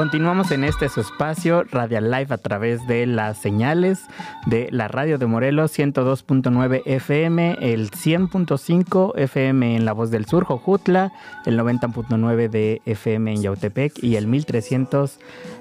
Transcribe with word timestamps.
Continuamos 0.00 0.50
en 0.52 0.64
este 0.64 0.88
su 0.88 1.00
espacio 1.00 1.64
Radial 1.64 2.10
Live 2.10 2.28
a 2.30 2.38
través 2.38 2.86
de 2.86 3.06
las 3.06 3.36
señales 3.36 4.06
de 4.46 4.68
la 4.70 4.88
radio 4.88 5.18
de 5.18 5.26
Morelos 5.26 5.76
102.9 5.76 6.82
FM, 6.86 7.58
el 7.60 7.90
100.5 7.90 9.18
FM 9.18 9.76
en 9.76 9.84
La 9.84 9.92
Voz 9.92 10.10
del 10.10 10.26
Sur, 10.26 10.44
Jojutla, 10.44 11.12
el 11.44 11.58
90.9 11.58 12.48
de 12.48 12.80
FM 12.86 13.32
en 13.34 13.42
Yautepec 13.42 14.02
y 14.02 14.16
el 14.16 14.26
1300 14.26 15.18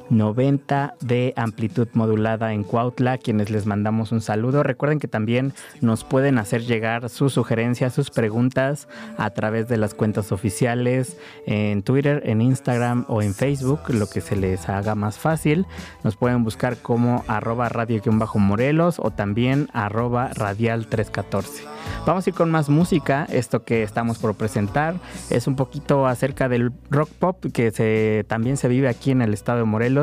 90 0.09 0.95
de 1.01 1.33
amplitud 1.35 1.87
modulada 1.93 2.53
en 2.53 2.63
Cuautla, 2.63 3.17
quienes 3.17 3.49
les 3.49 3.65
mandamos 3.65 4.11
un 4.11 4.21
saludo. 4.21 4.63
Recuerden 4.63 4.99
que 4.99 5.07
también 5.07 5.53
nos 5.81 6.03
pueden 6.03 6.37
hacer 6.37 6.63
llegar 6.63 7.09
sus 7.09 7.33
sugerencias, 7.33 7.93
sus 7.93 8.09
preguntas 8.09 8.87
a 9.17 9.29
través 9.31 9.67
de 9.67 9.77
las 9.77 9.93
cuentas 9.93 10.31
oficiales 10.31 11.17
en 11.45 11.83
Twitter, 11.83 12.21
en 12.25 12.41
Instagram 12.41 13.05
o 13.07 13.21
en 13.21 13.33
Facebook, 13.33 13.81
lo 13.89 14.07
que 14.07 14.21
se 14.21 14.35
les 14.35 14.69
haga 14.69 14.95
más 14.95 15.17
fácil. 15.19 15.65
Nos 16.03 16.15
pueden 16.15 16.43
buscar 16.43 16.77
como 16.77 17.23
arroba 17.27 17.69
radio-morelos 17.69 18.99
o 18.99 19.11
también 19.11 19.69
arroba 19.73 20.29
radial 20.33 20.87
314. 20.87 21.63
Vamos 22.05 22.25
a 22.25 22.29
ir 22.29 22.35
con 22.35 22.51
más 22.51 22.69
música. 22.69 23.25
Esto 23.29 23.63
que 23.63 23.83
estamos 23.83 24.17
por 24.19 24.35
presentar 24.35 24.95
es 25.29 25.47
un 25.47 25.55
poquito 25.55 26.07
acerca 26.07 26.49
del 26.49 26.71
rock 26.89 27.09
pop 27.09 27.45
que 27.53 28.25
también 28.27 28.57
se 28.57 28.67
vive 28.67 28.87
aquí 28.87 29.11
en 29.11 29.21
el 29.21 29.33
estado 29.33 29.59
de 29.59 29.65
Morelos. 29.65 29.98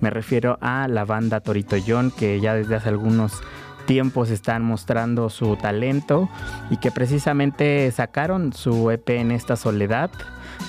Me 0.00 0.10
refiero 0.10 0.58
a 0.60 0.88
la 0.88 1.04
banda 1.04 1.40
Torito 1.40 1.76
John 1.86 2.10
que 2.10 2.40
ya 2.40 2.54
desde 2.54 2.76
hace 2.76 2.88
algunos 2.88 3.42
tiempos 3.86 4.30
están 4.30 4.62
mostrando 4.62 5.30
su 5.30 5.56
talento 5.56 6.28
y 6.70 6.76
que 6.76 6.92
precisamente 6.92 7.90
sacaron 7.90 8.52
su 8.52 8.90
EP 8.90 9.08
en 9.10 9.32
esta 9.32 9.56
soledad 9.56 10.10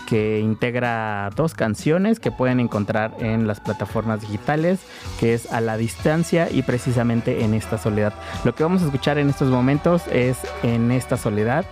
que 0.08 0.40
integra 0.40 1.30
dos 1.36 1.54
canciones 1.54 2.20
que 2.20 2.32
pueden 2.32 2.60
encontrar 2.60 3.16
en 3.20 3.48
las 3.48 3.60
plataformas 3.60 4.22
digitales, 4.22 4.80
que 5.20 5.34
es 5.34 5.52
A 5.52 5.62
la 5.62 5.78
distancia 5.78 6.50
y 6.50 6.64
precisamente 6.64 7.44
en 7.44 7.54
esta 7.54 7.78
soledad. 7.78 8.14
Lo 8.44 8.56
que 8.56 8.64
vamos 8.64 8.82
a 8.82 8.86
escuchar 8.86 9.18
en 9.18 9.30
estos 9.30 9.50
momentos 9.50 10.04
es 10.12 10.38
En 10.64 10.92
esta 10.92 11.18
soledad 11.18 11.66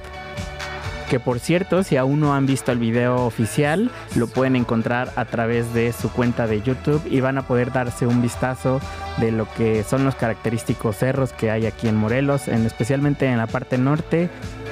que 1.10 1.20
por 1.20 1.40
cierto, 1.40 1.82
si 1.84 1.98
aún 1.98 2.20
no 2.20 2.36
han 2.36 2.46
visto 2.46 2.72
el 2.72 2.78
video 2.78 3.26
oficial, 3.26 3.90
lo 4.16 4.28
pueden 4.28 4.56
encontrar 4.56 5.12
a 5.16 5.26
través 5.26 5.74
de 5.74 5.92
su 5.92 6.12
cuenta 6.12 6.46
de 6.46 6.62
YouTube 6.62 7.02
y 7.10 7.20
van 7.20 7.40
a 7.40 7.48
poder 7.48 7.74
darse 7.74 8.06
un 8.06 8.22
vistazo 8.22 8.80
de 9.20 9.32
lo 9.32 9.48
que 9.54 9.84
son 9.84 10.06
los 10.06 10.16
característicos 10.16 10.98
cerros 10.98 11.34
que 11.34 11.52
hay 11.52 11.66
aquí 11.66 11.88
en 11.88 11.96
Morelos, 11.96 12.48
en, 12.48 12.66
especialmente 12.66 13.26
en 13.26 13.38
la 13.38 13.48
parte 13.48 13.78
norte 13.78 14.30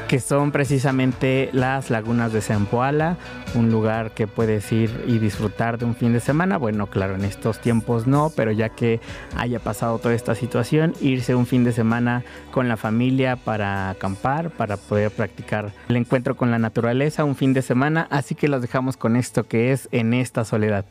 que 0.08 0.20
son 0.22 0.52
precisamente 0.52 1.50
las 1.52 1.90
lagunas 1.90 2.32
de 2.32 2.42
Zempoala, 2.42 3.18
un 3.56 3.72
lugar 3.72 4.12
que 4.12 4.26
puedes 4.26 4.72
ir 4.72 5.04
y 5.06 5.20
disfrutar 5.20 5.78
de 5.78 5.86
un 5.86 5.96
fin 5.96 6.14
de 6.14 6.22
semana. 6.22 6.58
Bueno, 6.58 6.88
claro, 6.88 7.16
en 7.16 7.26
estos 7.26 7.60
tiempos 7.60 8.08
no, 8.08 8.32
pero 8.36 8.52
ya 8.52 8.70
que 8.70 9.02
haya 9.36 9.60
pasado 9.60 10.00
toda 10.00 10.14
esta 10.14 10.34
situación, 10.34 10.94
irse 11.02 11.36
un 11.36 11.46
fin 11.46 11.66
de 11.66 11.74
semana 11.74 12.24
con 12.52 12.70
la 12.70 12.78
familia 12.78 13.36
para 13.36 13.90
acampar, 13.90 14.50
para 14.50 14.78
poder 14.78 15.12
practicar 15.12 15.74
el 15.90 15.98
encuentro 15.98 16.38
con 16.38 16.52
la 16.52 16.60
naturaleza, 16.60 17.26
un 17.26 17.36
fin 17.36 17.54
de 17.54 17.62
semana. 17.62 18.08
Así 18.10 18.34
que 18.34 18.48
los 18.48 18.62
dejamos 18.62 18.96
con 18.96 19.18
esto 19.18 19.44
que 19.44 19.74
es 19.74 19.90
en 19.92 20.14
esta 20.14 20.46
soledad. 20.46 20.86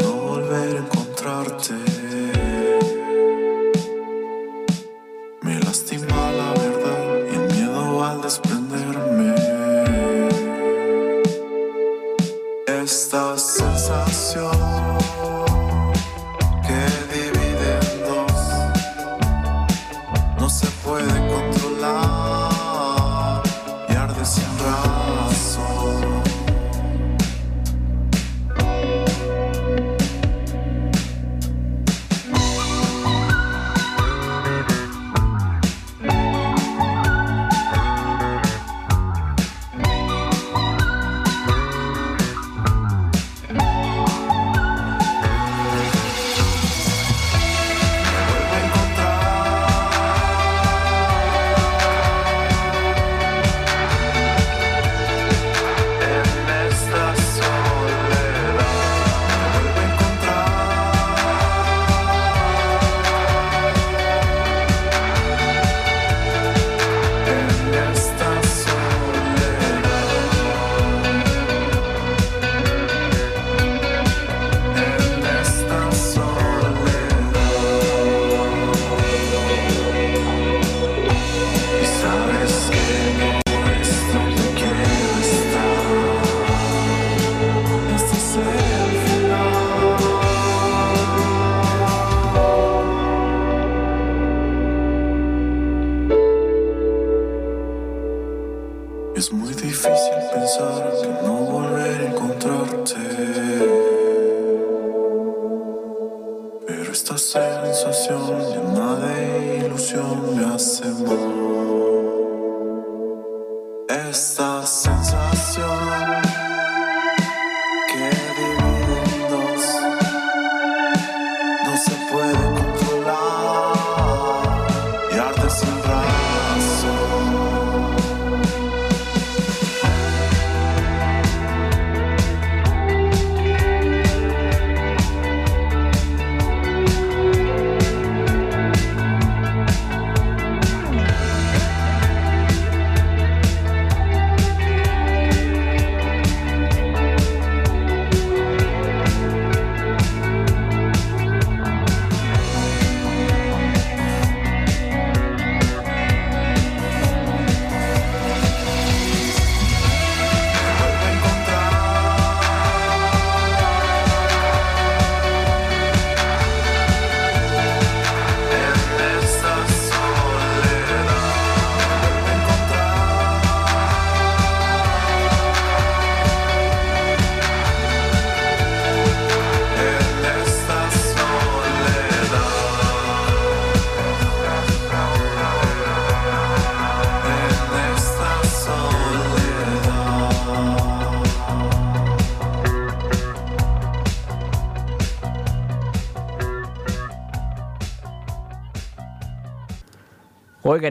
no 0.00 0.12
volver 0.12 0.76
a 0.76 0.78
encontrarte. 0.80 1.85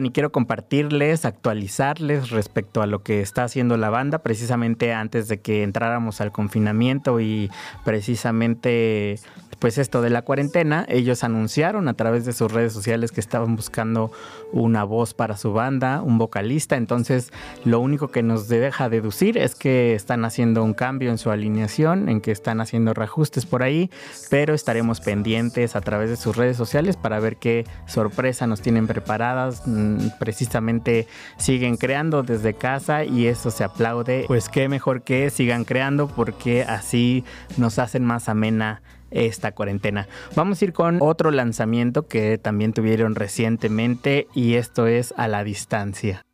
Y 0.06 0.10
quiero 0.10 0.32
compartirles, 0.32 1.24
actualizarles 1.24 2.30
respecto 2.30 2.82
a 2.82 2.86
lo 2.86 3.02
que 3.02 3.20
está 3.20 3.44
haciendo 3.44 3.76
la 3.76 3.90
banda, 3.90 4.18
precisamente 4.18 4.92
antes 4.92 5.28
de 5.28 5.40
que 5.40 5.62
entráramos 5.62 6.20
al 6.20 6.32
confinamiento 6.32 7.20
y 7.20 7.50
precisamente 7.84 9.18
pues 9.58 9.78
esto 9.78 10.02
de 10.02 10.10
la 10.10 10.22
cuarentena, 10.22 10.84
ellos 10.88 11.24
anunciaron 11.24 11.88
a 11.88 11.94
través 11.94 12.24
de 12.26 12.32
sus 12.32 12.52
redes 12.52 12.72
sociales 12.72 13.10
que 13.10 13.20
estaban 13.20 13.56
buscando 13.56 14.12
una 14.52 14.84
voz 14.84 15.14
para 15.14 15.36
su 15.36 15.52
banda, 15.52 16.02
un 16.02 16.18
vocalista, 16.18 16.76
entonces 16.76 17.32
lo 17.64 17.80
único 17.80 18.08
que 18.08 18.22
nos 18.22 18.48
deja 18.48 18.88
deducir 18.88 19.38
es 19.38 19.54
que 19.54 19.94
están 19.94 20.24
haciendo 20.24 20.62
un 20.62 20.74
cambio 20.74 21.10
en 21.10 21.18
su 21.18 21.30
alineación, 21.30 22.08
en 22.08 22.20
que 22.20 22.32
están 22.32 22.60
haciendo 22.60 22.92
reajustes 22.92 23.46
por 23.46 23.62
ahí, 23.62 23.90
pero 24.30 24.54
estaremos 24.54 25.00
pendientes 25.00 25.74
a 25.74 25.80
través 25.80 26.10
de 26.10 26.16
sus 26.16 26.36
redes 26.36 26.56
sociales 26.56 26.96
para 26.96 27.18
ver 27.18 27.36
qué 27.36 27.64
sorpresa 27.86 28.46
nos 28.46 28.60
tienen 28.60 28.86
preparadas, 28.86 29.66
precisamente 30.18 31.06
siguen 31.36 31.76
creando 31.76 32.22
desde 32.22 32.54
casa 32.54 33.04
y 33.04 33.26
eso 33.26 33.50
se 33.50 33.64
aplaude, 33.64 34.24
pues 34.26 34.48
qué 34.48 34.68
mejor 34.68 35.02
que 35.02 35.30
sigan 35.30 35.64
creando 35.64 36.08
porque 36.08 36.62
así 36.62 37.24
nos 37.56 37.78
hacen 37.78 38.04
más 38.04 38.28
amena 38.28 38.82
esta 39.10 39.52
cuarentena. 39.52 40.08
Vamos 40.34 40.60
a 40.60 40.64
ir 40.64 40.72
con 40.72 40.98
otro 41.00 41.30
lanzamiento 41.30 42.06
que 42.08 42.38
también 42.38 42.72
tuvieron 42.72 43.14
recientemente 43.14 44.26
y 44.34 44.54
esto 44.54 44.86
es 44.86 45.14
a 45.16 45.28
la 45.28 45.44
distancia. 45.44 46.25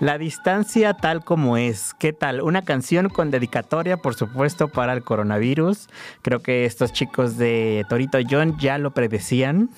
La 0.00 0.16
distancia 0.16 0.94
tal 0.94 1.22
como 1.22 1.58
es. 1.58 1.92
¿Qué 1.98 2.14
tal? 2.14 2.40
Una 2.40 2.62
canción 2.62 3.10
con 3.10 3.30
dedicatoria, 3.30 3.98
por 3.98 4.14
supuesto, 4.14 4.68
para 4.68 4.94
el 4.94 5.04
coronavirus. 5.04 5.88
Creo 6.22 6.40
que 6.40 6.64
estos 6.64 6.94
chicos 6.94 7.36
de 7.36 7.84
Torito 7.90 8.18
John 8.28 8.58
ya 8.58 8.78
lo 8.78 8.92
predecían. 8.92 9.68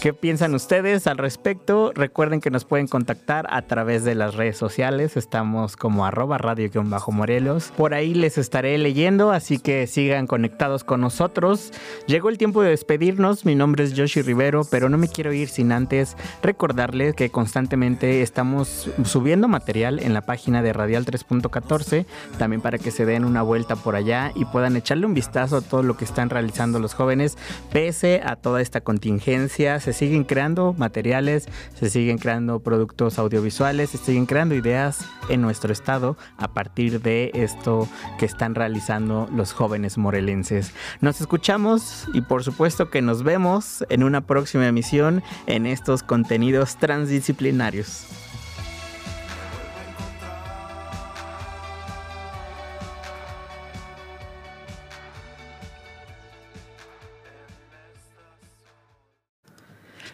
¿Qué 0.00 0.12
piensan 0.12 0.54
ustedes 0.54 1.06
al 1.06 1.16
respecto? 1.16 1.92
Recuerden 1.94 2.42
que 2.42 2.50
nos 2.50 2.66
pueden 2.66 2.88
contactar 2.88 3.46
a 3.48 3.62
través 3.62 4.04
de 4.04 4.14
las 4.14 4.34
redes 4.34 4.58
sociales. 4.58 5.16
Estamos 5.16 5.76
como 5.76 6.04
arroba 6.04 6.36
radio-morelos. 6.36 7.72
Por 7.76 7.94
ahí 7.94 8.12
les 8.12 8.36
estaré 8.36 8.76
leyendo, 8.76 9.30
así 9.32 9.58
que 9.58 9.86
sigan 9.86 10.26
conectados 10.26 10.84
con 10.84 11.00
nosotros. 11.00 11.72
Llegó 12.06 12.28
el 12.28 12.36
tiempo 12.36 12.62
de 12.62 12.70
despedirnos. 12.70 13.46
Mi 13.46 13.54
nombre 13.54 13.84
es 13.84 13.94
Yoshi 13.94 14.20
Rivero, 14.20 14.64
pero 14.70 14.90
no 14.90 14.98
me 14.98 15.08
quiero 15.08 15.32
ir 15.32 15.48
sin 15.48 15.72
antes 15.72 16.16
recordarles 16.42 17.14
que 17.14 17.30
constantemente 17.30 18.20
estamos 18.20 18.90
subiendo 19.04 19.48
material 19.48 20.00
en 20.00 20.12
la 20.12 20.22
página 20.22 20.62
de 20.62 20.74
Radial 20.74 21.06
3.14, 21.06 22.04
también 22.36 22.60
para 22.60 22.78
que 22.78 22.90
se 22.90 23.06
den 23.06 23.24
una 23.24 23.40
vuelta 23.40 23.76
por 23.76 23.96
allá 23.96 24.32
y 24.34 24.44
puedan 24.44 24.76
echarle 24.76 25.06
un 25.06 25.14
vistazo 25.14 25.56
a 25.56 25.62
todo 25.62 25.82
lo 25.82 25.96
que 25.96 26.04
están 26.04 26.28
realizando 26.28 26.78
los 26.78 26.94
jóvenes, 26.94 27.38
pese 27.72 28.20
a 28.22 28.36
toda 28.36 28.60
esta 28.60 28.82
contingencia 28.82 29.80
se 29.84 29.92
siguen 29.92 30.24
creando 30.24 30.72
materiales, 30.72 31.46
se 31.78 31.90
siguen 31.90 32.16
creando 32.16 32.60
productos 32.60 33.18
audiovisuales, 33.18 33.90
se 33.90 33.98
siguen 33.98 34.24
creando 34.24 34.54
ideas 34.54 35.04
en 35.28 35.42
nuestro 35.42 35.74
estado 35.74 36.16
a 36.38 36.48
partir 36.54 37.02
de 37.02 37.30
esto 37.34 37.86
que 38.18 38.24
están 38.24 38.54
realizando 38.54 39.28
los 39.30 39.52
jóvenes 39.52 39.98
morelenses. 39.98 40.72
Nos 41.02 41.20
escuchamos 41.20 42.06
y 42.14 42.22
por 42.22 42.44
supuesto 42.44 42.88
que 42.88 43.02
nos 43.02 43.22
vemos 43.24 43.84
en 43.90 44.04
una 44.04 44.22
próxima 44.22 44.66
emisión 44.66 45.22
en 45.46 45.66
estos 45.66 46.02
contenidos 46.02 46.76
transdisciplinarios. 46.76 48.06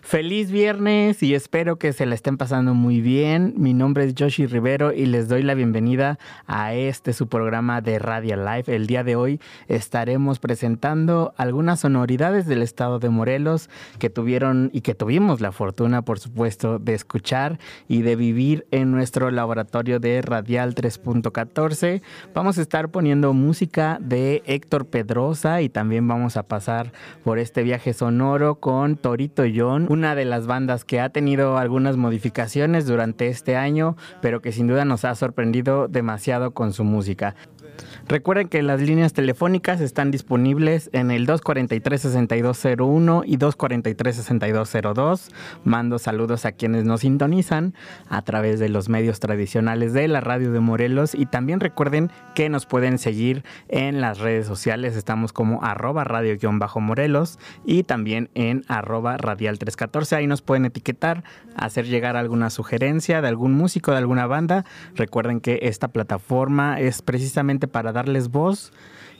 Feliz 0.02 0.50
viernes 0.50 1.22
y 1.22 1.34
espero 1.34 1.76
que 1.76 1.92
se 1.92 2.06
la 2.06 2.14
estén 2.14 2.38
pasando 2.38 2.72
muy 2.72 3.02
bien. 3.02 3.52
Mi 3.58 3.74
nombre 3.74 4.04
es 4.04 4.14
Joshi 4.18 4.46
Rivero 4.46 4.92
y 4.92 5.04
les 5.04 5.28
doy 5.28 5.42
la 5.42 5.54
bienvenida 5.54 6.18
a 6.46 6.72
este 6.72 7.12
su 7.12 7.28
programa 7.28 7.82
de 7.82 7.98
Radio 7.98 8.36
Live. 8.36 8.64
El 8.74 8.86
día 8.86 9.04
de 9.04 9.14
hoy 9.14 9.40
estaremos 9.68 10.38
presentando 10.38 11.34
algunas 11.36 11.80
sonoridades 11.80 12.46
del 12.46 12.62
estado 12.62 12.98
de 12.98 13.10
Morelos 13.10 13.68
que 13.98 14.08
tuvieron 14.08 14.70
y 14.72 14.80
que 14.80 14.94
tuvimos 14.94 15.42
la 15.42 15.52
fortuna, 15.52 16.02
por 16.02 16.18
supuesto, 16.18 16.78
de 16.78 16.94
escuchar 16.94 17.58
y 17.86 18.00
de 18.00 18.16
vivir 18.16 18.66
en 18.70 18.92
nuestro 18.92 19.30
laboratorio 19.30 20.00
de 20.00 20.22
Radial 20.22 20.74
3.14. 20.74 22.00
Vamos 22.34 22.56
a 22.56 22.62
estar 22.62 22.88
poniendo 22.88 23.34
música 23.34 23.98
de 24.00 24.42
Héctor 24.46 24.86
Pedrosa 24.86 25.60
y 25.60 25.68
también 25.68 26.08
vamos 26.08 26.38
a 26.38 26.44
pasar 26.44 26.92
por 27.22 27.38
este 27.38 27.62
viaje 27.62 27.92
sonoro 27.92 28.56
con 28.56 28.96
Torito 28.96 29.44
John, 29.54 29.89
una 29.90 30.14
de 30.14 30.24
las 30.24 30.46
bandas 30.46 30.84
que 30.84 31.00
ha 31.00 31.08
tenido 31.08 31.58
algunas 31.58 31.96
modificaciones 31.96 32.86
durante 32.86 33.26
este 33.26 33.56
año, 33.56 33.96
pero 34.22 34.40
que 34.40 34.52
sin 34.52 34.68
duda 34.68 34.84
nos 34.84 35.04
ha 35.04 35.16
sorprendido 35.16 35.88
demasiado 35.88 36.52
con 36.52 36.72
su 36.72 36.84
música. 36.84 37.34
Recuerden 38.08 38.48
que 38.48 38.62
las 38.62 38.80
líneas 38.80 39.12
telefónicas 39.12 39.80
están 39.80 40.10
disponibles 40.10 40.90
en 40.92 41.10
el 41.10 41.26
243-6201 41.26 43.22
y 43.26 43.36
243-6202. 43.38 45.30
Mando 45.64 45.98
saludos 45.98 46.44
a 46.44 46.52
quienes 46.52 46.84
nos 46.84 47.00
sintonizan 47.00 47.74
a 48.08 48.22
través 48.22 48.58
de 48.58 48.68
los 48.68 48.88
medios 48.88 49.20
tradicionales 49.20 49.92
de 49.92 50.08
la 50.08 50.20
radio 50.20 50.52
de 50.52 50.60
Morelos 50.60 51.14
y 51.14 51.26
también 51.26 51.60
recuerden 51.60 52.10
que 52.34 52.48
nos 52.48 52.66
pueden 52.66 52.98
seguir 52.98 53.44
en 53.68 54.00
las 54.00 54.18
redes 54.18 54.46
sociales. 54.46 54.96
Estamos 54.96 55.32
como 55.32 55.62
arroba 55.62 56.04
radio-morelos 56.04 57.38
y 57.64 57.84
también 57.84 58.30
en 58.34 58.64
arroba 58.68 59.16
radial 59.16 59.58
314. 59.58 60.16
Ahí 60.16 60.26
nos 60.26 60.42
pueden 60.42 60.64
etiquetar, 60.64 61.24
hacer 61.56 61.86
llegar 61.86 62.16
alguna 62.16 62.50
sugerencia 62.50 63.20
de 63.20 63.28
algún 63.28 63.52
músico, 63.52 63.92
de 63.92 63.98
alguna 63.98 64.26
banda. 64.26 64.64
Recuerden 64.94 65.40
que 65.40 65.60
esta 65.62 65.88
plataforma 65.88 66.80
es 66.80 67.02
precisamente 67.02 67.68
para 67.70 67.92
darles 67.92 68.28
voz 68.28 68.72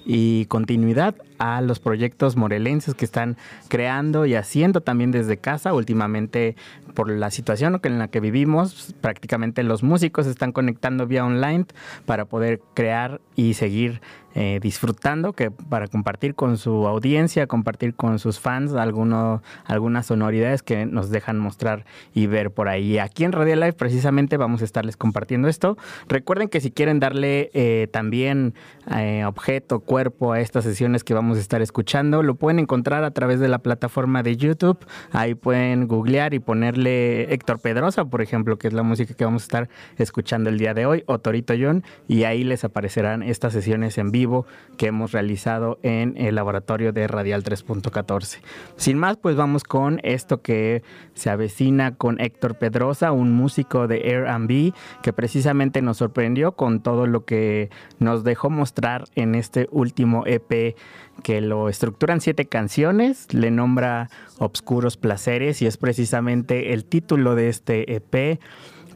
y 0.05 0.47
continuidad 0.47 1.15
a 1.41 1.63
los 1.63 1.81
proyectos 1.81 2.37
morelenses 2.37 2.95
que 2.95 3.07
están 3.07 3.37
creando 3.69 4.27
y 4.27 4.35
haciendo 4.35 4.83
también 4.83 5.11
desde 5.11 5.39
casa. 5.39 5.73
Últimamente, 5.73 6.55
por 6.95 7.11
la 7.11 7.31
situación 7.31 7.81
en 7.83 7.99
la 7.99 8.09
que 8.09 8.21
vivimos, 8.21 8.95
prácticamente 9.01 9.63
los 9.63 9.83
músicos 9.83 10.27
están 10.27 10.53
conectando 10.53 11.07
vía 11.07 11.25
online 11.25 11.65
para 12.05 12.27
poder 12.27 12.61
crear 12.75 13.21
y 13.37 13.55
seguir 13.55 14.01
eh, 14.37 14.61
disfrutando, 14.63 15.33
que 15.33 15.51
para 15.51 15.89
compartir 15.89 16.37
con 16.37 16.57
su 16.57 16.87
audiencia, 16.87 17.49
compartir 17.49 17.97
con 17.97 18.21
sus 18.21 18.39
fans 18.39 18.75
alguno, 18.75 19.43
algunas 19.65 20.07
sonoridades 20.07 20.63
que 20.63 20.87
nos 20.87 21.11
dejan 21.11 21.37
mostrar 21.41 21.85
y 22.15 22.29
ver 22.29 22.53
por 22.53 22.69
ahí. 22.69 22.99
Aquí 22.99 23.25
en 23.25 23.33
Radio 23.33 23.57
Live 23.57 23.73
precisamente 23.73 24.37
vamos 24.37 24.63
a 24.63 24.67
estarles 24.67 24.97
compartiendo 24.97 25.49
esto. 25.49 25.77
Recuerden 26.07 26.49
que 26.49 26.61
si 26.61 26.71
quieren 26.71 27.01
darle 27.01 27.51
eh, 27.55 27.89
también 27.91 28.55
eh, 28.95 29.25
objeto, 29.25 29.81
cuerpo 29.81 30.33
a 30.33 30.39
estas 30.39 30.63
sesiones 30.63 31.03
que 31.03 31.13
vamos 31.13 31.30
estar 31.39 31.63
escuchando, 31.63 32.23
lo 32.23 32.35
pueden 32.35 32.59
encontrar 32.59 33.05
a 33.05 33.11
través 33.13 33.41
de 33.41 33.49
la 33.49 33.59
plataforma 33.59 34.23
de 34.23 34.37
YouTube. 34.37 34.79
Ahí 35.13 35.35
pueden 35.35 35.87
googlear 35.87 36.35
y 36.35 36.39
ponerle 36.39 37.33
Héctor 37.33 37.61
Pedrosa, 37.61 38.05
por 38.05 38.23
ejemplo, 38.23 38.59
que 38.59 38.69
es 38.69 38.75
la 38.75 38.83
música 38.83 39.15
que 39.15 39.25
vamos 39.25 39.43
a 39.43 39.45
estar 39.45 39.69
escuchando 39.97 40.51
el 40.51 40.59
día 40.59 40.75
de 40.75 40.87
hoy, 40.87 41.05
o 41.07 41.19
Torito 41.19 41.55
John, 41.59 41.85
y 42.09 42.25
ahí 42.25 42.45
les 42.45 42.65
aparecerán 42.65 43.23
estas 43.23 43.53
sesiones 43.53 43.99
en 43.99 44.11
vivo 44.11 44.47
que 44.77 44.87
hemos 44.87 45.13
realizado 45.13 45.79
en 45.83 46.17
el 46.17 46.35
laboratorio 46.35 46.93
de 46.93 47.07
Radial 47.07 47.45
3.14. 47.45 48.41
Sin 48.77 48.99
más, 48.99 49.17
pues 49.17 49.37
vamos 49.37 49.65
con 49.65 50.01
esto 50.03 50.43
que 50.43 50.83
se 51.15 51.31
avecina 51.31 51.95
con 51.97 52.21
Héctor 52.21 52.57
Pedrosa, 52.57 53.13
un 53.13 53.33
músico 53.33 53.87
de 53.87 53.97
Airbnb 53.97 54.73
que 55.03 55.13
precisamente 55.13 55.83
nos 55.83 55.99
sorprendió 55.99 56.53
con 56.53 56.81
todo 56.81 57.07
lo 57.07 57.25
que 57.25 57.71
nos 57.99 58.25
dejó 58.25 58.51
mostrar 58.51 59.05
en 59.15 59.35
este 59.35 59.69
último 59.71 60.25
EP 60.27 60.77
que 61.21 61.41
lo 61.41 61.69
estructuran 61.69 62.21
siete 62.21 62.47
canciones, 62.47 63.33
le 63.33 63.51
nombra 63.51 64.11
Obscuros 64.39 64.97
Placeres 64.97 65.63
y 65.63 65.67
es 65.67 65.77
precisamente 65.77 66.73
el 66.73 66.85
título 66.85 67.35
de 67.35 67.49
este 67.49 67.95
EP 67.95 68.41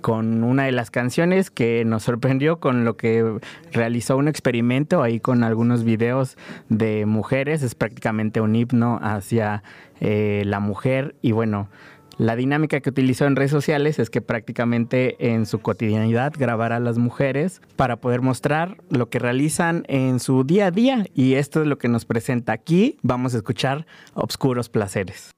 con 0.00 0.44
una 0.44 0.64
de 0.64 0.72
las 0.72 0.90
canciones 0.90 1.50
que 1.50 1.82
nos 1.86 2.02
sorprendió 2.02 2.60
con 2.60 2.84
lo 2.84 2.98
que 2.98 3.38
realizó 3.72 4.18
un 4.18 4.28
experimento 4.28 5.02
ahí 5.02 5.18
con 5.18 5.42
algunos 5.42 5.82
videos 5.82 6.36
de 6.68 7.06
mujeres. 7.06 7.62
Es 7.62 7.74
prácticamente 7.74 8.42
un 8.42 8.54
himno 8.54 8.98
hacia 9.02 9.62
eh, 10.00 10.42
la 10.44 10.60
mujer 10.60 11.14
y 11.22 11.32
bueno. 11.32 11.68
La 12.18 12.36
dinámica 12.36 12.80
que 12.80 12.90
utilizó 12.90 13.26
en 13.26 13.36
redes 13.36 13.50
sociales 13.50 13.98
es 13.98 14.10
que 14.10 14.20
prácticamente 14.20 15.32
en 15.32 15.46
su 15.46 15.60
cotidianidad 15.60 16.32
grabara 16.36 16.76
a 16.76 16.80
las 16.80 16.98
mujeres 16.98 17.60
para 17.76 17.96
poder 17.96 18.22
mostrar 18.22 18.76
lo 18.88 19.10
que 19.10 19.18
realizan 19.18 19.84
en 19.88 20.20
su 20.20 20.44
día 20.44 20.66
a 20.66 20.70
día 20.70 21.06
y 21.14 21.34
esto 21.34 21.60
es 21.60 21.66
lo 21.66 21.78
que 21.78 21.88
nos 21.88 22.04
presenta 22.04 22.52
aquí. 22.52 22.98
Vamos 23.02 23.34
a 23.34 23.38
escuchar 23.38 23.86
Obscuros 24.14 24.68
Placeres. 24.68 25.32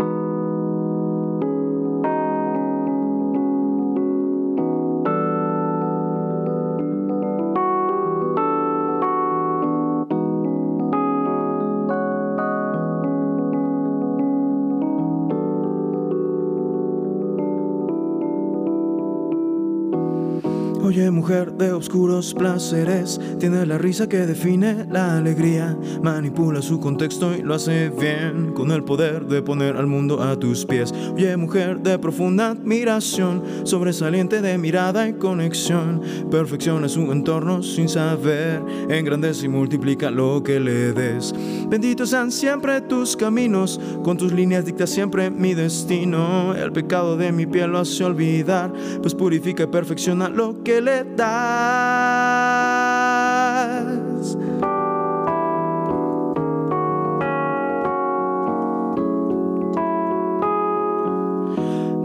Mujer 21.27 21.55
de 21.55 21.73
oscuros 21.73 22.33
placeres, 22.35 23.21
tiene 23.41 23.67
la 23.67 23.79
risa 23.79 24.09
que 24.09 24.19
define 24.19 24.87
la 24.89 25.19
alegría, 25.19 25.77
manipula 26.01 26.63
su 26.63 26.79
contexto 26.79 27.35
y 27.35 27.43
lo 27.43 27.55
hace 27.55 27.91
bien, 27.91 28.53
con 28.55 28.71
el 28.71 28.85
poder 28.85 29.27
de 29.27 29.43
poner 29.43 29.77
al 29.77 29.89
mundo 29.89 30.23
a 30.23 30.39
tus 30.39 30.65
pies. 30.65 30.95
Oye, 31.15 31.37
mujer 31.37 31.81
de 31.81 31.99
profunda 31.99 32.51
admiración, 32.51 33.43
sobresaliente 33.65 34.41
de 34.41 34.57
mirada 34.57 35.09
y 35.09 35.15
conexión, 35.15 36.01
perfecciona 36.31 36.89
su 36.89 37.11
entorno 37.11 37.61
sin 37.61 37.89
saber, 37.89 38.63
engrandece 38.89 39.47
y 39.47 39.49
multiplica 39.49 40.13
lo 40.13 40.45
que 40.45 40.61
le 40.61 40.93
des. 40.93 41.35
Benditos 41.69 42.11
sean 42.11 42.31
siempre 42.31 42.81
tus 42.81 43.17
caminos, 43.17 43.81
con 44.05 44.17
tus 44.17 44.33
líneas 44.33 44.65
dicta 44.65 44.87
siempre 44.87 45.31
mi 45.31 45.53
destino. 45.55 46.55
El 46.55 46.71
pecado 46.73 47.17
de 47.17 47.33
mi 47.33 47.45
piel 47.47 47.73
lo 47.73 47.81
hace 47.81 48.05
olvidar, 48.05 48.73
pues 49.03 49.15
purifica 49.15 49.65
y 49.65 49.67
perfecciona 49.67 50.29
lo 50.29 50.63
que 50.63 50.81
le 50.81 51.03
das. 51.05 51.57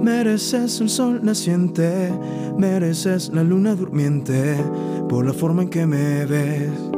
Mereces 0.01 0.81
el 0.81 0.89
sol 0.89 1.19
naciente, 1.23 2.11
mereces 2.57 3.29
la 3.29 3.43
luna 3.43 3.75
durmiente, 3.75 4.57
por 5.07 5.25
la 5.25 5.33
forma 5.33 5.61
en 5.61 5.69
que 5.69 5.85
me 5.85 6.25
ves, 6.25 6.90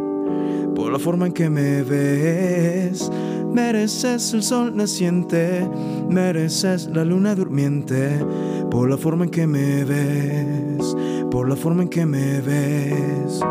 por 0.75 0.91
la 0.91 0.99
forma 0.99 1.27
en 1.27 1.33
que 1.33 1.49
me 1.49 1.83
ves. 1.83 3.09
Mereces 3.53 4.33
el 4.33 4.43
sol 4.43 4.75
naciente, 4.75 5.69
mereces 6.09 6.87
la 6.87 7.05
luna 7.05 7.35
durmiente, 7.35 8.19
por 8.71 8.89
la 8.89 8.97
forma 8.97 9.25
en 9.25 9.31
que 9.31 9.45
me 9.45 9.85
ves, 9.85 10.95
por 11.29 11.47
la 11.47 11.55
forma 11.55 11.83
en 11.83 11.89
que 11.89 12.05
me 12.05 12.41
ves. 12.41 13.41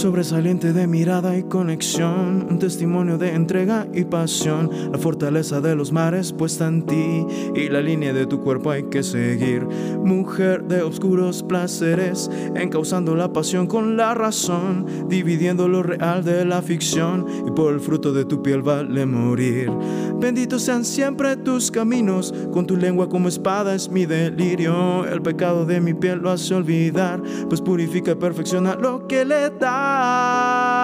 Sobresaliente 0.00 0.72
de 0.72 0.86
mirada 0.86 1.36
y 1.36 1.42
conexión, 1.42 2.46
un 2.48 2.58
testimonio 2.58 3.18
de 3.18 3.34
entrega 3.34 3.86
y 3.92 4.04
pasión, 4.04 4.70
la 4.90 4.96
fortaleza 4.96 5.60
de 5.60 5.76
los 5.76 5.92
mares 5.92 6.32
puesta 6.32 6.66
en 6.68 6.86
ti 6.86 7.26
y 7.54 7.68
la 7.68 7.82
línea 7.82 8.14
de 8.14 8.24
tu 8.24 8.40
cuerpo 8.40 8.70
hay 8.70 8.84
que 8.84 9.02
seguir. 9.02 9.66
Mujer 10.02 10.64
de 10.64 10.80
oscuros 10.80 11.42
placeres, 11.42 12.30
encauzando 12.54 13.14
la 13.14 13.34
pasión 13.34 13.66
con 13.66 13.98
la 13.98 14.14
razón, 14.14 14.86
dividiendo 15.10 15.68
lo 15.68 15.82
real 15.82 16.24
de 16.24 16.46
la 16.46 16.62
ficción 16.62 17.26
y 17.46 17.50
por 17.50 17.74
el 17.74 17.80
fruto 17.80 18.14
de 18.14 18.24
tu 18.24 18.42
piel 18.42 18.62
vale 18.62 19.04
morir. 19.04 19.70
Benditos 20.20 20.62
sean 20.62 20.84
siempre 20.84 21.34
tus 21.36 21.70
caminos, 21.70 22.34
con 22.52 22.66
tu 22.66 22.76
lengua 22.76 23.08
como 23.08 23.28
espada 23.28 23.74
es 23.74 23.88
mi 23.88 24.04
delirio. 24.04 25.06
El 25.06 25.22
pecado 25.22 25.64
de 25.64 25.80
mi 25.80 25.94
piel 25.94 26.18
lo 26.18 26.30
hace 26.30 26.54
olvidar, 26.54 27.22
pues 27.48 27.62
purifica 27.62 28.10
y 28.12 28.16
perfecciona 28.16 28.74
lo 28.74 29.08
que 29.08 29.24
le 29.24 29.48
da. 29.50 30.80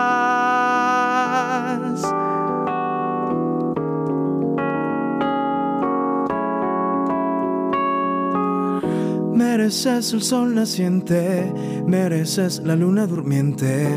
Mereces 9.34 10.12
el 10.12 10.22
sol 10.22 10.54
naciente, 10.54 11.52
mereces 11.86 12.62
la 12.64 12.76
luna 12.76 13.06
durmiente, 13.06 13.88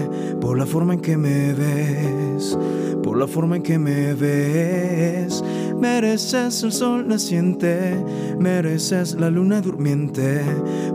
por 0.42 0.58
la 0.58 0.66
forma 0.66 0.96
en 0.96 1.00
que 1.00 1.16
me 1.16 1.54
ves, 1.54 2.58
por 3.04 3.18
la 3.18 3.28
forma 3.28 3.58
en 3.58 3.64
que 3.64 3.78
me 3.78 4.14
ves. 4.14 5.44
Mereces 5.80 6.64
el 6.64 6.72
sol 6.72 7.08
naciente, 7.08 8.04
mereces 8.40 9.16
la 9.16 9.30
luna 9.30 9.62
durmiente, 9.62 10.42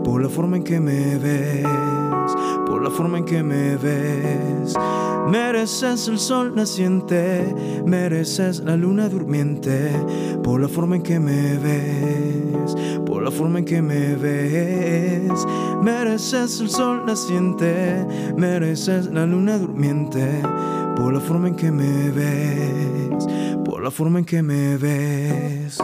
por 0.03 0.21
la 0.21 0.29
forma 0.29 0.57
en 0.57 0.63
que 0.63 0.79
me 0.79 1.17
ves, 1.17 1.65
por 2.67 2.83
la 2.83 2.91
forma 2.91 3.17
en 3.17 3.25
que 3.25 3.41
me 3.41 3.75
ves. 3.77 4.75
Mereces 5.29 6.07
el 6.07 6.19
sol 6.19 6.53
naciente, 6.55 7.55
mereces 7.85 8.59
la 8.59 8.77
luna 8.77 9.09
durmiente, 9.09 9.91
por 10.43 10.61
la 10.61 10.67
forma 10.67 10.97
en 10.97 11.01
que 11.01 11.19
me 11.19 11.57
ves, 11.57 12.75
por 13.05 13.23
la 13.23 13.31
forma 13.31 13.59
en 13.59 13.65
que 13.65 13.81
me 13.81 14.15
ves. 14.15 15.45
Mereces 15.81 16.61
el 16.61 16.69
sol 16.69 17.05
naciente, 17.07 18.05
mereces 18.37 19.07
la 19.07 19.25
luna 19.25 19.57
durmiente, 19.57 20.41
por 20.95 21.13
la 21.13 21.19
forma 21.19 21.47
en 21.47 21.55
que 21.55 21.71
me 21.71 22.09
ves, 22.11 23.27
por 23.63 23.83
la 23.83 23.91
forma 23.91 24.19
en 24.19 24.25
que 24.25 24.41
me 24.41 24.77
ves. 24.77 25.77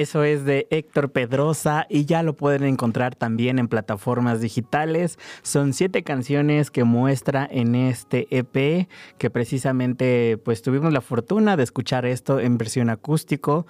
Eso 0.00 0.24
es 0.24 0.46
de 0.46 0.66
Héctor 0.70 1.12
Pedrosa 1.12 1.84
y 1.90 2.06
ya 2.06 2.22
lo 2.22 2.34
pueden 2.34 2.64
encontrar 2.64 3.14
también 3.14 3.58
en 3.58 3.68
plataformas 3.68 4.40
digitales. 4.40 5.18
Son 5.42 5.74
siete 5.74 6.02
canciones 6.02 6.70
que 6.70 6.84
muestra 6.84 7.46
en 7.50 7.74
este 7.74 8.26
EP 8.30 8.88
que 9.18 9.28
precisamente 9.28 10.38
pues 10.42 10.62
tuvimos 10.62 10.94
la 10.94 11.02
fortuna 11.02 11.58
de 11.58 11.64
escuchar 11.64 12.06
esto 12.06 12.40
en 12.40 12.56
versión 12.56 12.88
acústico. 12.88 13.66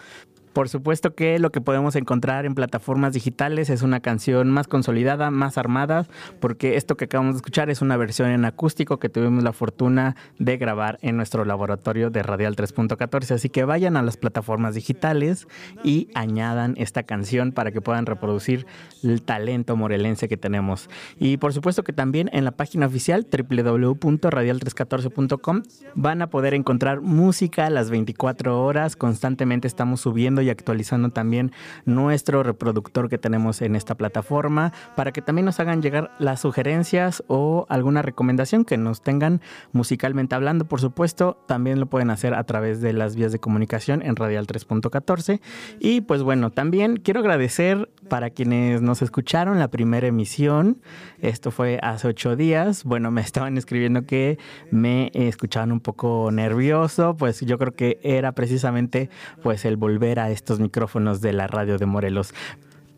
Por 0.52 0.68
supuesto 0.68 1.14
que 1.14 1.38
lo 1.38 1.52
que 1.52 1.60
podemos 1.60 1.94
encontrar 1.94 2.44
en 2.44 2.56
plataformas 2.56 3.12
digitales 3.12 3.70
es 3.70 3.82
una 3.82 4.00
canción 4.00 4.50
más 4.50 4.66
consolidada, 4.66 5.30
más 5.30 5.58
armada, 5.58 6.08
porque 6.40 6.76
esto 6.76 6.96
que 6.96 7.04
acabamos 7.04 7.34
de 7.34 7.38
escuchar 7.38 7.70
es 7.70 7.82
una 7.82 7.96
versión 7.96 8.30
en 8.30 8.44
acústico 8.44 8.98
que 8.98 9.08
tuvimos 9.08 9.44
la 9.44 9.52
fortuna 9.52 10.16
de 10.38 10.56
grabar 10.56 10.98
en 11.02 11.16
nuestro 11.16 11.44
laboratorio 11.44 12.10
de 12.10 12.24
Radial 12.24 12.56
3.14. 12.56 13.36
Así 13.36 13.48
que 13.48 13.62
vayan 13.64 13.96
a 13.96 14.02
las 14.02 14.16
plataformas 14.16 14.74
digitales 14.74 15.46
y 15.84 16.08
añadan 16.14 16.74
esta 16.78 17.04
canción 17.04 17.52
para 17.52 17.70
que 17.70 17.80
puedan 17.80 18.06
reproducir 18.06 18.66
el 19.04 19.22
talento 19.22 19.76
morelense 19.76 20.26
que 20.28 20.36
tenemos. 20.36 20.90
Y 21.18 21.36
por 21.36 21.52
supuesto 21.52 21.84
que 21.84 21.92
también 21.92 22.28
en 22.32 22.44
la 22.44 22.50
página 22.50 22.86
oficial 22.86 23.24
www.radial314.com 23.30 25.62
van 25.94 26.22
a 26.22 26.26
poder 26.28 26.54
encontrar 26.54 27.00
música 27.00 27.70
las 27.70 27.88
24 27.90 28.60
horas. 28.62 28.96
Constantemente 28.96 29.68
estamos 29.68 30.00
subiendo 30.00 30.39
y 30.40 30.50
actualizando 30.50 31.10
también 31.10 31.52
nuestro 31.84 32.42
reproductor 32.42 33.08
que 33.08 33.18
tenemos 33.18 33.62
en 33.62 33.76
esta 33.76 33.94
plataforma 33.94 34.72
para 34.96 35.12
que 35.12 35.22
también 35.22 35.44
nos 35.44 35.60
hagan 35.60 35.82
llegar 35.82 36.10
las 36.18 36.40
sugerencias 36.40 37.22
o 37.26 37.66
alguna 37.68 38.02
recomendación 38.02 38.64
que 38.64 38.76
nos 38.76 39.02
tengan 39.02 39.40
musicalmente 39.72 40.34
hablando. 40.34 40.64
Por 40.66 40.80
supuesto, 40.80 41.38
también 41.46 41.80
lo 41.80 41.86
pueden 41.86 42.10
hacer 42.10 42.34
a 42.34 42.44
través 42.44 42.80
de 42.80 42.92
las 42.92 43.16
vías 43.16 43.32
de 43.32 43.38
comunicación 43.38 44.02
en 44.02 44.16
Radial 44.16 44.46
3.14. 44.46 45.40
Y 45.78 46.02
pues 46.02 46.22
bueno, 46.22 46.50
también 46.50 46.96
quiero 46.96 47.20
agradecer 47.20 47.90
para 48.08 48.30
quienes 48.30 48.82
nos 48.82 49.02
escucharon 49.02 49.58
la 49.58 49.68
primera 49.68 50.06
emisión. 50.06 50.80
Esto 51.20 51.50
fue 51.50 51.78
hace 51.82 52.08
ocho 52.08 52.36
días. 52.36 52.84
Bueno, 52.84 53.10
me 53.10 53.20
estaban 53.30 53.56
escribiendo 53.56 54.04
que 54.04 54.38
me 54.70 55.10
escuchaban 55.14 55.72
un 55.72 55.80
poco 55.80 56.30
nervioso. 56.32 57.16
Pues 57.16 57.40
yo 57.40 57.58
creo 57.58 57.72
que 57.72 57.98
era 58.02 58.32
precisamente 58.32 59.10
pues 59.42 59.64
el 59.64 59.76
volver 59.76 60.20
a 60.20 60.29
estos 60.32 60.60
micrófonos 60.60 61.20
de 61.20 61.32
la 61.32 61.46
radio 61.46 61.78
de 61.78 61.86
Morelos. 61.86 62.34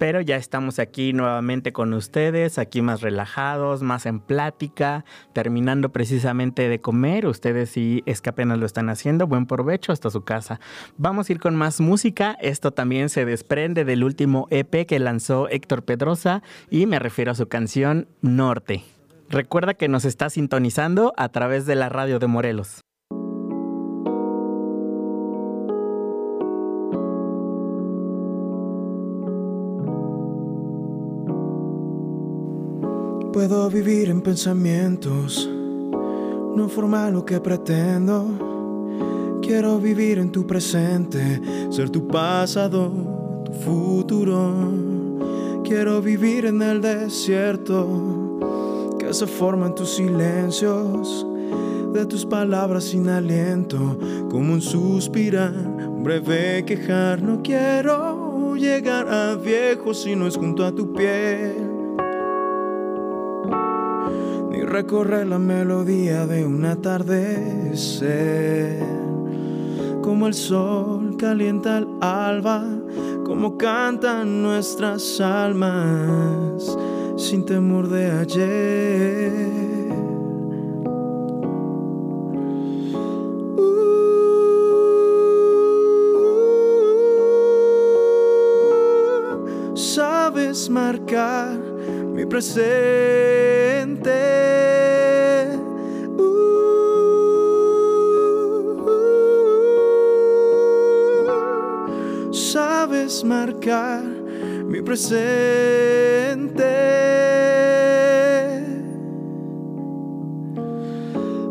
Pero 0.03 0.21
ya 0.21 0.35
estamos 0.35 0.81
aquí 0.81 1.12
nuevamente 1.12 1.73
con 1.73 1.92
ustedes, 1.92 2.59
aquí 2.59 2.83
más 2.83 3.03
relajados, 3.03 3.83
más 3.83 4.05
en 4.07 4.18
plática, 4.18 5.05
terminando 5.33 5.92
precisamente 5.92 6.68
de 6.68 6.81
comer. 6.81 7.25
Ustedes 7.27 7.71
si 7.71 8.03
es 8.05 8.21
que 8.21 8.31
apenas 8.31 8.59
lo 8.59 8.66
están 8.66 8.88
haciendo, 8.88 9.29
buen 9.29 9.47
provecho 9.47 9.92
hasta 9.92 10.11
su 10.11 10.25
casa. 10.25 10.59
Vamos 10.97 11.29
a 11.29 11.33
ir 11.33 11.38
con 11.38 11.55
más 11.55 11.81
música. 11.81 12.37
Esto 12.40 12.73
también 12.73 13.11
se 13.11 13.25
desprende 13.25 13.85
del 13.85 14.03
último 14.03 14.49
EP 14.51 14.87
que 14.88 14.99
lanzó 14.99 15.49
Héctor 15.49 15.85
Pedrosa 15.85 16.42
y 16.68 16.87
me 16.87 16.99
refiero 16.99 17.31
a 17.31 17.37
su 17.37 17.47
canción 17.47 18.09
Norte. 18.23 18.83
Recuerda 19.29 19.75
que 19.75 19.87
nos 19.87 20.05
está 20.05 20.31
sintonizando 20.31 21.12
a 21.16 21.29
través 21.29 21.64
de 21.64 21.77
la 21.77 21.88
radio 21.88 22.18
de 22.18 22.27
Morelos. 22.27 22.83
Puedo 33.33 33.71
vivir 33.71 34.11
en 34.11 34.21
pensamientos, 34.21 35.49
no 36.55 36.68
formar 36.68 37.14
lo 37.14 37.25
que 37.25 37.40
pretendo. 37.40 39.38
Quiero 39.40 39.79
vivir 39.79 40.18
en 40.18 40.31
tu 40.31 40.47
presente, 40.47 41.40
ser 41.71 41.88
tu 41.88 42.07
pasado, 42.07 42.92
tu 43.42 43.53
futuro. 43.53 44.71
Quiero 45.64 46.03
vivir 46.03 46.45
en 46.45 46.61
el 46.61 46.83
desierto 46.83 48.99
que 48.99 49.14
se 49.14 49.27
forma 49.27 49.68
en 49.68 49.77
tus 49.77 49.95
silencios, 49.95 51.27
de 51.95 52.05
tus 52.05 52.27
palabras 52.27 52.85
sin 52.85 53.09
aliento, 53.09 53.99
como 54.31 54.53
un 54.53 54.61
suspirar, 54.61 55.55
un 55.55 56.05
breve 56.05 56.66
quejar. 56.66 57.23
No 57.23 57.40
quiero 57.42 58.55
llegar 58.57 59.09
a 59.09 59.37
viejo 59.37 59.95
si 59.95 60.16
no 60.16 60.27
es 60.27 60.37
junto 60.37 60.66
a 60.66 60.73
tu 60.73 60.92
piel 60.92 61.71
recorre 64.72 65.24
la 65.26 65.38
melodía 65.38 66.26
de 66.26 66.46
un 66.46 66.64
atardecer. 66.64 68.82
Como 70.00 70.26
el 70.26 70.32
sol 70.32 71.18
calienta 71.18 71.76
el 71.78 71.87
alba, 72.00 72.64
como 73.24 73.58
cantan 73.58 74.42
nuestras 74.42 75.20
almas, 75.20 76.74
sin 77.18 77.44
temor 77.44 77.88
de 77.88 78.11
ayer. 78.11 79.52
Uh, 83.58 83.62
marcar 90.70 91.71
mi 92.14 92.27
presente. 92.27 93.22
marcar 103.25 104.03
mi 104.66 104.81
presente. 104.81 105.12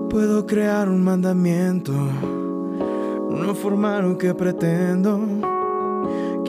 Puedo 0.10 0.46
crear 0.46 0.90
un 0.90 1.04
mandamiento, 1.04 1.94
no 1.94 3.54
formar 3.56 4.04
lo 4.04 4.18
que 4.18 4.34
pretendo. 4.34 5.41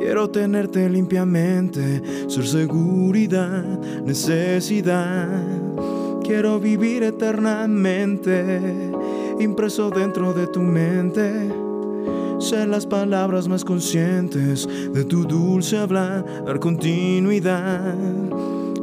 Quiero 0.03 0.29
tenerte 0.29 0.91
limpiamente, 0.91 2.03
ser 2.27 2.45
seguridad, 2.45 3.63
necesidad. 4.05 5.29
Quiero 6.25 6.59
vivir 6.59 7.05
eternamente, 7.05 8.91
impreso 9.39 9.91
dentro 9.91 10.35
de 10.35 10.49
tu 10.49 10.59
mente 10.59 11.53
ser 12.41 12.67
las 12.67 12.85
palabras 12.85 13.47
más 13.47 13.65
conscientes 13.65 14.69
de 14.93 15.05
tu 15.05 15.25
dulce 15.25 15.79
hablar, 15.79 16.25
dar 16.45 16.59
continuidad. 16.59 17.95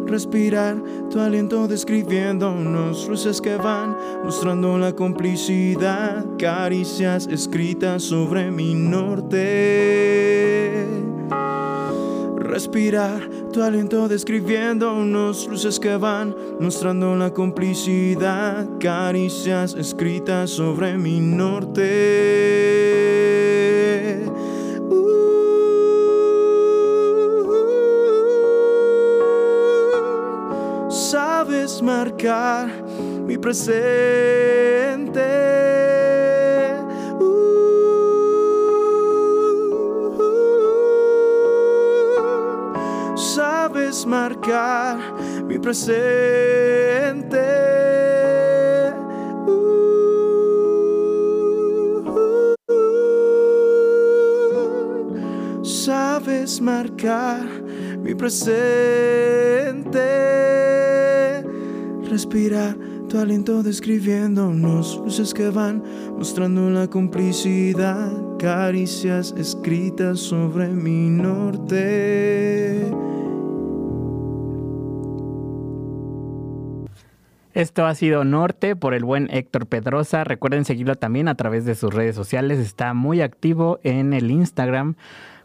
Respirar 0.08 0.82
tu 1.12 1.20
aliento 1.20 1.68
describiendo 1.68 2.50
unos 2.50 3.10
luces 3.10 3.42
que 3.42 3.58
van 3.58 3.98
mostrando 4.24 4.78
la 4.78 4.94
complicidad, 4.94 6.26
caricias 6.38 7.28
escritas 7.28 8.04
sobre 8.04 8.50
mi 8.50 8.74
norte 8.74 10.69
respirar 12.50 13.22
tu 13.54 13.62
aliento 13.62 14.08
describiendo 14.08 14.94
unos 14.94 15.48
luces 15.48 15.80
que 15.80 15.96
van 15.96 16.36
mostrando 16.60 17.16
la 17.16 17.32
complicidad, 17.32 18.68
caricias 18.80 19.76
escritas 19.76 20.50
sobre 20.50 20.98
mi 20.98 21.20
norte. 21.20 21.80
Uh, 24.90 25.10
sabes 30.90 31.82
marcar 31.82 32.70
mi 33.26 33.38
presente. 33.38 34.80
Marcar 44.30 45.00
mi 45.48 45.58
presente. 45.58 45.90
Uh, 54.48 55.64
sabes 55.64 56.62
marcar 56.62 57.42
mi 58.04 58.14
presente. 58.14 58.40
Respirar 62.10 62.78
tu 63.08 63.18
aliento 63.18 63.64
describiendo 63.64 64.50
unos 64.50 65.02
luces 65.04 65.34
que 65.34 65.50
van 65.50 65.82
mostrando 66.18 66.70
la 66.70 66.88
complicidad, 66.88 68.12
caricias 68.38 69.34
escritas 69.38 70.20
sobre 70.20 70.68
mi 70.68 71.10
norte. 71.10 72.69
Esto 77.60 77.86
ha 77.86 77.94
sido 77.94 78.24
Norte 78.24 78.78
por 78.78 78.94
el 78.94 79.04
buen 79.04 79.28
Héctor 79.30 79.68
Pedrosa. 79.68 80.24
Recuerden 80.24 80.64
seguirlo 80.64 80.96
también 80.96 81.28
a 81.28 81.36
través 81.36 81.66
de 81.66 81.76
sus 81.76 81.94
redes 81.94 82.16
sociales. 82.16 82.58
Está 82.58 82.94
muy 82.94 83.20
activo 83.20 83.82
en 83.84 84.14
el 84.14 84.32
Instagram 84.32 84.96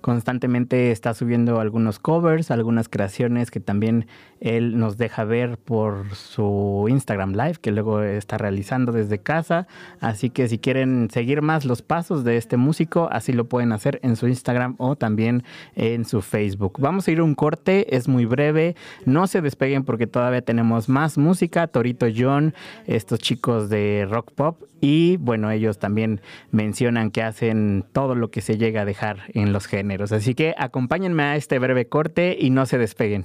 constantemente 0.05 0.91
está 0.91 1.15
subiendo 1.15 1.61
algunos 1.61 1.99
covers, 1.99 2.51
algunas 2.51 2.91
creaciones 2.91 3.51
que 3.51 3.59
también 3.59 4.07
él 4.39 4.79
nos 4.79 4.99
deja 4.99 5.25
ver 5.25 5.57
por 5.57 6.15
su 6.15 6.85
Instagram 6.91 7.33
Live, 7.33 7.55
que 7.63 7.71
luego 7.71 8.03
está 8.03 8.37
realizando 8.37 8.93
desde 8.93 9.17
casa. 9.21 9.67
Así 10.01 10.29
que 10.29 10.47
si 10.47 10.59
quieren 10.59 11.09
seguir 11.11 11.41
más 11.41 11.65
los 11.65 11.81
pasos 11.81 12.23
de 12.23 12.37
este 12.37 12.59
músico, 12.59 13.09
así 13.11 13.33
lo 13.33 13.47
pueden 13.47 13.73
hacer 13.73 13.99
en 14.03 14.17
su 14.17 14.29
Instagram 14.29 14.75
o 14.77 14.95
también 14.95 15.43
en 15.75 16.05
su 16.05 16.21
Facebook. 16.21 16.75
Vamos 16.81 17.09
a 17.09 17.11
ir 17.11 17.21
a 17.21 17.25
un 17.25 17.35
corte, 17.35 17.97
es 17.97 18.07
muy 18.07 18.27
breve. 18.27 18.77
No 19.07 19.27
se 19.27 19.41
despeguen 19.41 19.85
porque 19.85 20.07
todavía 20.07 20.43
tenemos 20.43 20.91
más 20.91 21.17
música. 21.17 21.67
Torito 21.67 22.09
John, 22.15 22.53
estos 22.87 23.21
chicos 23.21 23.71
de 23.71 24.07
rock 24.11 24.33
pop. 24.33 24.65
Y 24.83 25.17
bueno, 25.17 25.51
ellos 25.51 25.79
también 25.79 26.21
mencionan 26.51 27.11
que 27.11 27.23
hacen 27.23 27.87
todo 27.93 28.15
lo 28.15 28.31
que 28.31 28.43
se 28.43 28.59
llega 28.59 28.83
a 28.83 28.85
dejar 28.85 29.21
en 29.29 29.51
los 29.51 29.67
géneros. 29.67 29.94
Así 30.03 30.35
que 30.35 30.55
acompáñenme 30.57 31.23
a 31.23 31.37
este 31.37 31.59
breve 31.59 31.87
corte 31.87 32.37
y 32.39 32.51
no 32.51 32.67
se 32.67 32.79
despeguen. 32.79 33.25